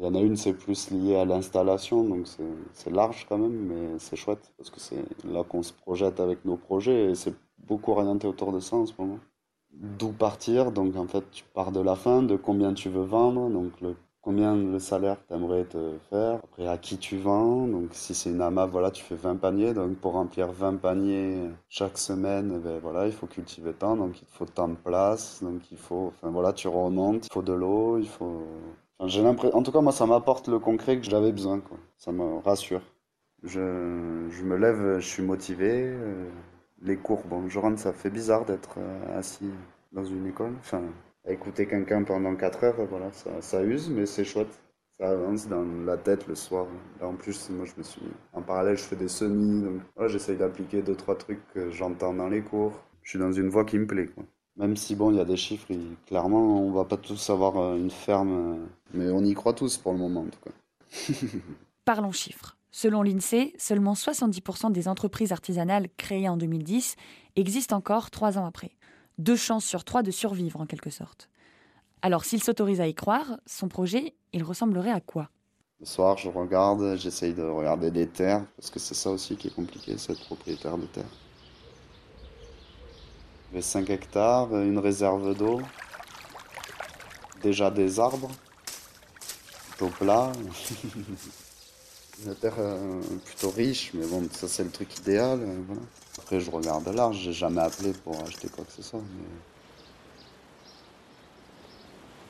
Il 0.00 0.06
y 0.06 0.08
en 0.08 0.14
a 0.14 0.20
une, 0.20 0.34
c'est 0.34 0.54
plus 0.54 0.90
lié 0.90 1.16
à 1.16 1.26
l'installation, 1.26 2.02
donc 2.04 2.26
c'est 2.72 2.90
large 2.90 3.26
quand 3.28 3.36
même, 3.36 3.52
mais 3.52 3.98
c'est 3.98 4.16
chouette, 4.16 4.50
parce 4.56 4.70
que 4.70 4.80
c'est 4.80 5.04
là 5.26 5.44
qu'on 5.44 5.62
se 5.62 5.74
projette 5.74 6.20
avec 6.20 6.46
nos 6.46 6.56
projets, 6.56 7.10
et 7.10 7.14
c'est 7.14 7.34
beaucoup 7.58 7.92
orienté 7.92 8.26
autour 8.26 8.50
de 8.50 8.60
ça 8.60 8.76
en 8.76 8.86
ce 8.86 8.94
moment. 8.98 9.18
D'où 9.74 10.12
partir, 10.12 10.72
donc 10.72 10.96
en 10.96 11.06
fait, 11.06 11.30
tu 11.30 11.44
pars 11.52 11.70
de 11.70 11.80
la 11.80 11.96
fin, 11.96 12.22
de 12.22 12.36
combien 12.36 12.72
tu 12.72 12.88
veux 12.88 13.02
vendre, 13.02 13.50
donc 13.50 13.72
combien 14.22 14.56
le 14.56 14.78
salaire 14.78 15.18
que 15.20 15.28
tu 15.28 15.34
aimerais 15.34 15.64
te 15.64 15.98
faire, 16.08 16.36
après 16.44 16.66
à 16.66 16.78
qui 16.78 16.96
tu 16.96 17.18
vends, 17.18 17.66
donc 17.66 17.90
si 17.92 18.14
c'est 18.14 18.30
une 18.30 18.40
AMA, 18.40 18.64
voilà, 18.64 18.90
tu 18.90 19.04
fais 19.04 19.16
20 19.16 19.36
paniers, 19.36 19.74
donc 19.74 19.96
pour 19.96 20.12
remplir 20.12 20.50
20 20.50 20.76
paniers 20.76 21.50
chaque 21.68 21.98
semaine, 21.98 22.54
eh 22.56 22.58
ben 22.58 22.78
voilà, 22.80 23.06
il 23.06 23.12
faut 23.12 23.26
cultiver 23.26 23.74
tant, 23.74 23.96
donc 23.96 24.22
il 24.22 24.28
faut 24.28 24.46
tant 24.46 24.68
de 24.68 24.76
place, 24.76 25.42
donc 25.42 25.70
il 25.70 25.78
faut, 25.78 26.06
enfin 26.16 26.30
voilà, 26.30 26.54
tu 26.54 26.68
remontes, 26.68 27.26
il 27.26 27.32
faut 27.32 27.42
de 27.42 27.52
l'eau, 27.52 27.98
il 27.98 28.08
faut... 28.08 28.46
j'ai 29.06 29.20
en 29.26 29.62
tout 29.62 29.72
cas 29.72 29.80
moi 29.80 29.92
ça 29.92 30.06
m'apporte 30.06 30.48
le 30.48 30.58
concret 30.58 30.98
que 30.98 31.04
j'avais 31.04 31.32
besoin, 31.32 31.60
quoi. 31.60 31.78
ça 31.96 32.12
me 32.12 32.38
rassure. 32.38 32.82
Je, 33.42 34.26
je 34.30 34.42
me 34.44 34.56
lève, 34.56 34.98
je 34.98 35.06
suis 35.06 35.22
motivé, 35.22 35.70
euh, 35.86 36.28
les 36.82 36.96
cours, 36.96 37.22
bon, 37.26 37.48
je 37.48 37.58
rentre, 37.58 37.78
ça 37.80 37.92
fait 37.92 38.10
bizarre 38.10 38.44
d'être 38.44 38.76
euh, 38.78 39.18
assis 39.18 39.50
dans 39.92 40.04
une 40.04 40.26
école, 40.26 40.52
enfin 40.60 40.82
écouter 41.26 41.66
quelqu'un 41.66 42.02
pendant 42.04 42.34
4 42.36 42.64
heures, 42.64 42.86
voilà, 42.86 43.10
ça, 43.12 43.30
ça 43.40 43.62
use, 43.62 43.88
mais 43.90 44.06
c'est 44.06 44.24
chouette. 44.24 44.60
Ça 44.98 45.10
avance 45.10 45.48
dans 45.48 45.64
la 45.86 45.96
tête 45.96 46.26
le 46.26 46.34
soir. 46.34 46.66
Là, 47.00 47.06
en 47.08 47.14
plus, 47.14 47.48
moi, 47.50 47.64
je 47.64 47.72
me 47.78 47.82
suis. 47.82 48.02
En 48.34 48.42
parallèle, 48.42 48.76
je 48.76 48.82
fais 48.82 48.96
des 48.96 49.08
semis, 49.08 49.62
donc 49.62 49.80
j'essaye 50.08 50.36
d'appliquer 50.36 50.82
deux, 50.82 50.94
trois 50.94 51.16
trucs 51.16 51.40
que 51.54 51.70
j'entends 51.70 52.12
dans 52.12 52.28
les 52.28 52.42
cours. 52.42 52.78
Je 53.02 53.10
suis 53.10 53.18
dans 53.18 53.32
une 53.32 53.48
voie 53.48 53.64
qui 53.64 53.78
me 53.78 53.86
plaît, 53.86 54.08
quoi. 54.08 54.24
Même 54.60 54.76
si, 54.76 54.94
bon, 54.94 55.10
il 55.10 55.16
y 55.16 55.20
a 55.20 55.24
des 55.24 55.38
chiffres, 55.38 55.72
clairement, 56.06 56.62
on 56.62 56.70
va 56.70 56.84
pas 56.84 56.98
tous 56.98 57.30
avoir 57.30 57.56
euh, 57.56 57.76
une 57.76 57.90
ferme, 57.90 58.32
euh, 58.32 58.66
mais 58.92 59.10
on 59.10 59.24
y 59.24 59.32
croit 59.32 59.54
tous 59.54 59.78
pour 59.78 59.92
le 59.92 59.98
moment, 59.98 60.20
en 60.20 60.26
tout 60.26 60.38
cas. 60.44 61.28
Parlons 61.86 62.12
chiffres. 62.12 62.58
Selon 62.70 63.02
l'INSEE, 63.02 63.54
seulement 63.58 63.94
70% 63.94 64.70
des 64.70 64.86
entreprises 64.86 65.32
artisanales 65.32 65.88
créées 65.96 66.28
en 66.28 66.36
2010 66.36 66.96
existent 67.36 67.76
encore 67.76 68.10
trois 68.10 68.38
ans 68.38 68.44
après 68.44 68.72
deux 69.20 69.36
chances 69.36 69.64
sur 69.64 69.84
trois 69.84 70.02
de 70.02 70.10
survivre 70.10 70.60
en 70.60 70.66
quelque 70.66 70.90
sorte. 70.90 71.28
Alors 72.02 72.24
s'il 72.24 72.42
s'autorise 72.42 72.80
à 72.80 72.86
y 72.86 72.94
croire, 72.94 73.38
son 73.46 73.68
projet, 73.68 74.14
il 74.32 74.42
ressemblerait 74.42 74.90
à 74.90 75.00
quoi? 75.00 75.28
Le 75.80 75.86
soir, 75.86 76.16
je 76.16 76.28
regarde, 76.28 76.96
j'essaye 76.96 77.34
de 77.34 77.42
regarder 77.42 77.90
des 77.90 78.06
terres, 78.06 78.44
parce 78.56 78.70
que 78.70 78.78
c'est 78.78 78.94
ça 78.94 79.10
aussi 79.10 79.36
qui 79.36 79.48
est 79.48 79.54
compliqué, 79.54 79.96
c'est 79.96 80.12
être 80.12 80.24
propriétaire 80.24 80.76
de 80.76 80.86
terre. 80.86 81.08
J'ai 83.52 83.62
5 83.62 83.90
hectares, 83.90 84.54
une 84.54 84.78
réserve 84.78 85.36
d'eau, 85.36 85.60
déjà 87.42 87.70
des 87.70 87.98
arbres, 87.98 88.30
plutôt 89.70 89.88
plat. 89.88 90.30
une 92.26 92.34
terre 92.34 92.54
euh, 92.58 93.00
plutôt 93.24 93.50
riche, 93.50 93.92
mais 93.94 94.06
bon, 94.06 94.28
ça 94.32 94.46
c'est 94.46 94.64
le 94.64 94.70
truc 94.70 94.96
idéal. 94.98 95.40
Euh. 95.42 95.74
Après, 96.18 96.38
je 96.38 96.50
regarde 96.50 96.86
large, 96.88 97.18
j'ai 97.18 97.32
jamais 97.32 97.62
appelé 97.62 97.92
pour 97.92 98.20
acheter 98.22 98.48
quoi 98.48 98.64
que 98.64 98.72
ce 98.72 98.82
soit. 98.82 99.00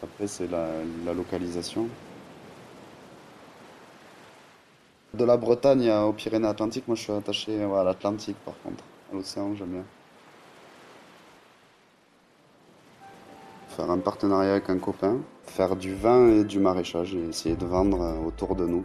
Après, 0.02 0.26
c'est 0.26 0.48
la, 0.48 1.12
localisation. 1.12 1.88
De 5.12 5.24
la 5.24 5.36
Bretagne 5.36 5.90
aux 5.90 6.12
Pyrénées-Atlantiques, 6.12 6.86
moi 6.86 6.96
je 6.96 7.02
suis 7.02 7.12
attaché 7.12 7.62
à 7.62 7.84
l'Atlantique 7.84 8.36
par 8.44 8.54
contre. 8.62 8.84
À 9.10 9.16
l'océan, 9.16 9.54
j'aime 9.56 9.68
bien. 9.70 9.84
Faire 13.80 13.90
un 13.92 13.98
partenariat 13.98 14.52
avec 14.52 14.68
un 14.68 14.76
copain, 14.76 15.20
faire 15.42 15.74
du 15.74 15.94
vin 15.94 16.28
et 16.28 16.44
du 16.44 16.58
maraîchage 16.58 17.14
et 17.14 17.28
essayer 17.30 17.56
de 17.56 17.64
vendre 17.64 18.02
euh, 18.02 18.26
autour 18.26 18.54
de 18.54 18.66
nous. 18.66 18.84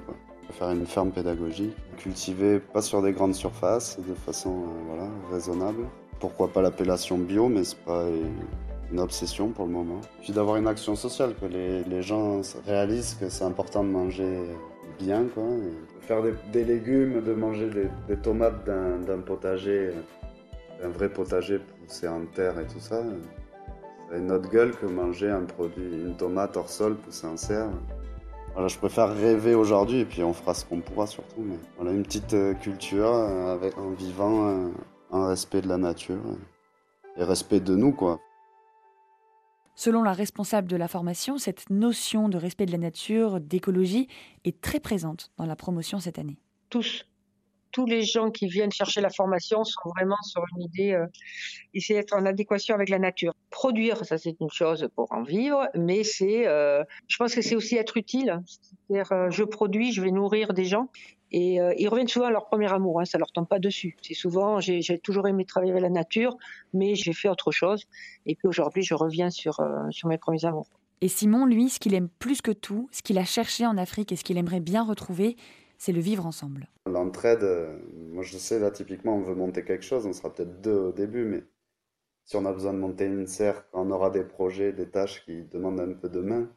Faire 0.51 0.71
une 0.71 0.85
ferme 0.85 1.11
pédagogique, 1.11 1.75
cultiver 1.97 2.59
pas 2.59 2.81
sur 2.81 3.01
des 3.01 3.11
grandes 3.11 3.35
surfaces, 3.35 3.99
de 3.99 4.13
façon 4.13 4.51
euh, 4.51 4.83
voilà, 4.87 5.09
raisonnable. 5.33 5.83
Pourquoi 6.21 6.47
pas 6.47 6.61
l'appellation 6.61 7.17
bio, 7.17 7.49
mais 7.49 7.65
c'est 7.65 7.79
pas 7.79 8.05
une 8.89 9.01
obsession 9.01 9.49
pour 9.49 9.65
le 9.65 9.73
moment. 9.73 9.99
Puis 10.21 10.31
d'avoir 10.31 10.55
une 10.55 10.67
action 10.67 10.95
sociale, 10.95 11.33
que 11.41 11.45
les, 11.45 12.01
gens 12.01 12.39
réalisent 12.65 13.17
que 13.19 13.27
c'est 13.27 13.43
important 13.43 13.83
de 13.83 13.89
manger 13.89 14.43
bien, 14.97 15.25
quoi. 15.25 15.43
faire 16.03 16.21
des, 16.53 16.63
légumes, 16.63 17.21
de 17.21 17.33
manger 17.33 17.69
des, 18.07 18.15
tomates 18.15 18.63
d'un 18.65 19.19
potager, 19.19 19.89
d'un 20.81 20.87
vrai 20.87 21.09
potager 21.09 21.59
poussé 21.59 22.07
en 22.07 22.21
terre 22.33 22.57
et 22.61 22.65
tout 22.65 22.79
ça. 22.79 23.03
Une 24.13 24.31
autre 24.31 24.49
gueule 24.49 24.75
que 24.75 24.85
manger 24.85 25.29
un 25.29 25.43
produit, 25.43 25.83
une 25.83 26.15
tomate 26.15 26.57
hors 26.57 26.69
sol 26.69 26.95
poussée 26.95 27.27
en 27.27 27.37
serre 27.37 27.69
je 28.67 28.77
préfère 28.77 29.13
rêver 29.13 29.53
aujourd'hui 29.53 29.99
et 29.99 30.05
puis 30.05 30.23
on 30.23 30.33
fera 30.33 30.53
ce 30.53 30.65
qu'on 30.65 30.79
pourra 30.79 31.07
surtout. 31.07 31.41
Mais 31.41 31.57
voilà, 31.75 31.91
une 31.91 32.03
petite 32.03 32.33
euh, 32.33 32.53
culture 32.53 33.07
euh, 33.07 33.53
avec, 33.53 33.77
en 33.77 33.91
vivant 33.91 34.47
euh, 34.47 34.69
un 35.11 35.27
respect 35.27 35.61
de 35.61 35.67
la 35.67 35.77
nature 35.77 36.21
et 37.17 37.23
respect 37.23 37.59
de 37.59 37.75
nous, 37.75 37.91
quoi. 37.91 38.19
Selon 39.77 40.03
la 40.03 40.13
responsable 40.13 40.69
de 40.69 40.77
la 40.77 40.87
formation, 40.87 41.37
cette 41.37 41.69
notion 41.69 42.29
de 42.29 42.37
respect 42.37 42.65
de 42.65 42.71
la 42.71 42.77
nature, 42.77 43.41
d'écologie, 43.41 44.07
est 44.45 44.61
très 44.61 44.79
présente 44.79 45.31
dans 45.37 45.45
la 45.45 45.57
promotion 45.57 45.99
cette 45.99 46.17
année. 46.17 46.37
Tous, 46.69 47.05
tous 47.75 47.85
les 47.85 48.03
gens 48.03 48.31
qui 48.31 48.47
viennent 48.47 48.71
chercher 48.71 49.01
la 49.01 49.09
formation 49.09 49.65
sont 49.65 49.89
vraiment 49.97 50.15
sur 50.23 50.41
une 50.55 50.61
idée, 50.61 50.93
euh, 50.93 51.05
essayer 51.73 51.99
d'être 51.99 52.15
en 52.15 52.25
adéquation 52.25 52.73
avec 52.73 52.87
la 52.87 52.99
nature. 52.99 53.33
Produire, 53.49 54.05
ça 54.05 54.17
c'est 54.17 54.37
une 54.39 54.49
chose 54.49 54.87
pour 54.95 55.11
en 55.11 55.23
vivre, 55.23 55.67
mais 55.75 56.05
c'est, 56.05 56.47
euh, 56.47 56.85
je 57.09 57.17
pense 57.17 57.35
que 57.35 57.41
c'est 57.41 57.55
aussi 57.55 57.75
être 57.75 57.97
utile. 57.97 58.39
C'est-à-dire, 58.45 59.11
euh, 59.11 59.29
je 59.29 59.43
produis, 59.43 59.91
je 59.91 60.01
vais 60.01 60.11
nourrir 60.11 60.53
des 60.53 60.63
gens. 60.63 60.87
Et 61.33 61.59
euh, 61.59 61.73
ils 61.77 61.89
reviennent 61.89 62.07
souvent 62.07 62.27
à 62.27 62.31
leur 62.31 62.45
premier 62.45 62.71
amour, 62.71 63.01
hein, 63.01 63.05
ça 63.05 63.17
leur 63.17 63.33
tombe 63.33 63.47
pas 63.47 63.59
dessus. 63.59 63.97
C'est 64.01 64.13
souvent, 64.13 64.61
j'ai 64.61 64.99
toujours 64.99 65.27
aimé 65.27 65.43
travailler 65.43 65.73
avec 65.73 65.83
la 65.83 65.89
nature, 65.89 66.37
mais 66.73 66.95
j'ai 66.95 67.11
fait 67.11 67.27
autre 67.27 67.51
chose. 67.51 67.83
Et 68.25 68.35
puis 68.35 68.47
aujourd'hui, 68.47 68.83
je 68.83 68.93
reviens 68.93 69.29
sur, 69.29 69.59
sur 69.89 70.07
mes 70.07 70.17
premiers 70.17 70.45
amours. 70.45 70.69
Et 71.01 71.09
Simon, 71.09 71.45
lui, 71.45 71.69
ce 71.69 71.79
qu'il 71.79 71.93
aime 71.93 72.07
plus 72.07 72.41
que 72.41 72.51
tout, 72.51 72.87
ce 72.93 73.01
qu'il 73.01 73.17
a 73.17 73.25
cherché 73.25 73.65
en 73.65 73.77
Afrique 73.77 74.13
et 74.13 74.15
ce 74.15 74.23
qu'il 74.23 74.37
aimerait 74.37 74.61
bien 74.61 74.81
retrouver, 74.81 75.35
c'est 75.85 75.91
le 75.91 76.01
vivre 76.01 76.25
ensemble. 76.25 76.67
L'entraide, 76.87 77.43
euh, 77.43 77.77
moi 78.11 78.23
je 78.23 78.39
sais, 78.39 78.57
là 78.57 78.71
typiquement 78.71 79.17
on 79.17 79.21
veut 79.21 79.35
monter 79.35 79.63
quelque 79.63 79.83
chose, 79.85 80.07
on 80.07 80.13
sera 80.13 80.33
peut-être 80.33 80.59
deux 80.59 80.73
au 80.73 80.91
début, 80.91 81.25
mais 81.25 81.43
si 82.23 82.35
on 82.35 82.45
a 82.45 82.51
besoin 82.51 82.73
de 82.73 82.79
monter 82.79 83.05
une 83.05 83.27
serre, 83.27 83.69
quand 83.69 83.85
on 83.85 83.91
aura 83.91 84.09
des 84.09 84.23
projets, 84.23 84.73
des 84.73 84.89
tâches 84.89 85.23
qui 85.25 85.43
demandent 85.43 85.79
un 85.79 85.93
peu 85.93 86.09
de 86.09 86.21
main, 86.21 86.49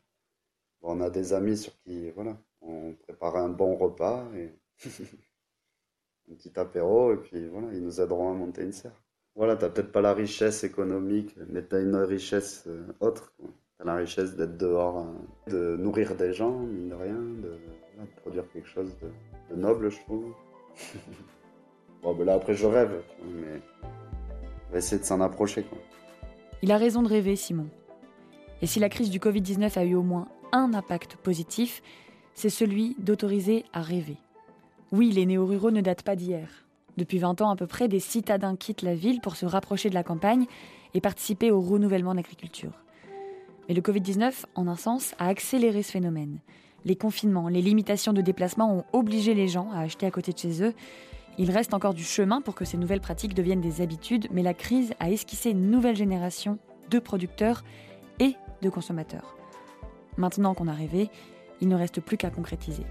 on 0.80 1.02
a 1.02 1.11
des 1.11 1.35
amis 1.35 1.58
sur 1.58 1.78
qui, 1.82 2.11
voilà, 2.12 2.38
on 2.62 2.94
prépare 2.94 3.37
un 3.37 3.50
bon 3.50 3.76
repas 3.76 4.26
et 4.35 4.50
un 6.30 6.35
petit 6.35 6.58
apéro, 6.58 7.12
et 7.12 7.18
puis 7.18 7.49
voilà, 7.49 7.68
ils 7.75 7.82
nous 7.82 8.00
aideront 8.00 8.30
à 8.30 8.35
monter 8.35 8.62
une 8.62 8.73
serre. 8.73 9.04
Voilà, 9.35 9.56
t'as 9.56 9.68
peut-être 9.68 9.92
pas 9.92 10.00
la 10.00 10.14
richesse 10.14 10.64
économique, 10.64 11.37
mais 11.49 11.61
t'as 11.62 11.82
une 11.82 11.97
richesse 11.97 12.64
euh, 12.66 12.87
autre. 13.00 13.35
T'as 13.76 13.85
la 13.85 13.97
richesse 13.97 14.37
d'être 14.37 14.56
dehors, 14.56 14.97
hein, 14.97 15.14
de 15.49 15.76
nourrir 15.76 16.16
des 16.16 16.32
gens, 16.32 16.58
mine 16.61 16.88
de 16.88 16.94
rien, 16.94 17.20
produire 18.28 18.50
quelque 18.52 18.68
chose 18.68 18.94
de, 19.00 19.56
noble, 19.56 19.90
je 19.90 19.99
trouve. 20.00 20.35
bon, 22.02 22.14
ben 22.14 22.26
là, 22.26 22.35
après, 22.35 22.52
je 22.52 22.66
rêve, 22.66 23.00
mais 23.25 23.62
on 24.68 24.73
va 24.73 24.78
essayer 24.78 25.00
de 25.00 25.06
s'en 25.06 25.23
approcher. 25.23 25.62
Quoi. 25.62 25.78
Il 26.62 26.70
a 26.70 26.76
raison 26.76 27.02
de 27.02 27.08
rêver, 27.08 27.37
Simon. 27.37 27.68
Et 28.61 28.66
si 28.66 28.80
la 28.80 28.90
crise 28.90 29.08
du 29.08 29.18
Covid-19 29.18 29.78
a 29.78 29.85
eu 29.85 29.94
au 29.94 30.02
moins 30.02 30.28
un 30.52 30.75
impact 30.75 31.16
positif, 31.16 31.82
c'est 32.35 32.50
celui 32.50 32.97
d'autoriser 32.99 33.64
à 33.73 33.80
rêver. 33.80 34.18
Oui, 34.92 35.11
les 35.11 35.25
néo-ruraux 35.25 35.70
ne 35.70 35.80
datent 35.80 36.02
pas 36.02 36.16
d'hier. 36.16 36.66
Depuis 36.99 37.18
20 37.18 37.40
ans 37.40 37.50
à 37.50 37.56
peu 37.56 37.66
près, 37.66 37.88
des 37.88 38.00
citadins 38.00 38.56
quittent 38.56 38.82
la 38.82 38.94
ville 38.94 39.20
pour 39.23 39.37
se 39.37 39.47
rapprocher 39.47 39.88
de 39.88 39.94
la 39.94 40.02
campagne 40.02 40.44
et 40.92 41.00
participer 41.00 41.50
au 41.50 41.61
renouvellement 41.61 42.11
de 42.11 42.16
l'agriculture. 42.16 42.73
Mais 43.68 43.75
le 43.75 43.80
Covid-19, 43.80 44.44
en 44.54 44.66
un 44.66 44.76
sens, 44.76 45.14
a 45.18 45.28
accéléré 45.28 45.82
ce 45.82 45.92
phénomène. 45.92 46.40
Les 46.88 46.97
confinements, 46.97 47.49
les 47.49 47.61
limitations 47.61 48.14
de 48.14 48.23
déplacement 48.23 48.73
ont 48.73 48.85
obligé 48.95 49.35
les 49.35 49.47
gens 49.47 49.71
à 49.73 49.80
acheter 49.80 50.07
à 50.07 50.11
côté 50.11 50.33
de 50.33 50.38
chez 50.38 50.62
eux. 50.62 50.73
Il 51.37 51.50
reste 51.50 51.75
encore 51.75 51.92
du 51.92 52.02
chemin 52.02 52.40
pour 52.40 52.54
que 52.54 52.64
ces 52.64 52.78
nouvelles 52.78 53.02
pratiques 53.02 53.35
deviennent 53.35 53.61
des 53.61 53.83
habitudes, 53.83 54.26
mais 54.33 54.42
la 54.42 54.54
crise 54.54 54.95
a 54.99 55.11
esquissé 55.11 55.50
une 55.50 55.71
nouvelle 55.71 55.97
génération 55.97 56.59
de 56.88 56.99
producteurs 56.99 57.62
et 58.21 58.37
de 58.62 58.71
consommateurs. 58.71 59.37
Maintenant 60.16 60.54
qu'on 60.54 60.66
a 60.66 60.73
rêvé, 60.73 61.11
il 61.61 61.68
ne 61.68 61.76
reste 61.76 62.00
plus 62.00 62.16
qu'à 62.16 62.30
concrétiser. 62.30 62.87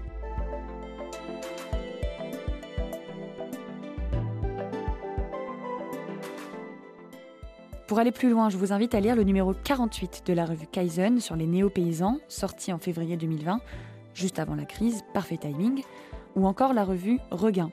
Pour 7.88 7.98
aller 7.98 8.12
plus 8.12 8.28
loin, 8.28 8.50
je 8.50 8.58
vous 8.58 8.74
invite 8.74 8.94
à 8.94 9.00
lire 9.00 9.16
le 9.16 9.22
numéro 9.22 9.54
48 9.54 10.24
de 10.26 10.34
la 10.34 10.44
revue 10.44 10.66
Kaizen 10.66 11.20
sur 11.20 11.36
les 11.36 11.46
néo-paysans, 11.46 12.18
sorti 12.28 12.70
en 12.70 12.78
février 12.78 13.16
2020, 13.16 13.62
juste 14.12 14.38
avant 14.38 14.54
la 14.56 14.66
crise, 14.66 15.02
parfait 15.14 15.38
timing, 15.38 15.82
ou 16.36 16.46
encore 16.46 16.74
la 16.74 16.84
revue 16.84 17.18
Regain. 17.30 17.70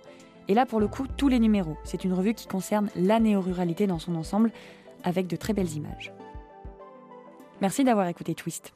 Et 0.48 0.54
là, 0.54 0.66
pour 0.66 0.80
le 0.80 0.88
coup, 0.88 1.06
tous 1.18 1.28
les 1.28 1.40
numéros. 1.40 1.76
C'est 1.84 2.06
une 2.06 2.14
revue 2.14 2.34
qui 2.34 2.48
concerne 2.48 2.90
la 2.96 3.20
néo-ruralité 3.20 3.88
dans 3.88 4.00
son 4.00 4.16
ensemble, 4.16 4.54
avec 5.04 5.28
de 5.28 5.36
très 5.36 5.52
belles 5.52 5.74
images. 5.74 6.14
Merci 7.60 7.84
d'avoir 7.84 8.08
écouté 8.08 8.36
Twist. 8.36 8.74